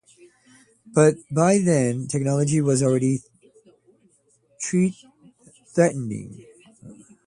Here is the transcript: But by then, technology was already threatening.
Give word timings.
But 0.95 1.13
by 1.29 1.59
then, 1.59 2.07
technology 2.07 2.59
was 2.59 2.81
already 2.81 3.21
threatening. 5.75 6.43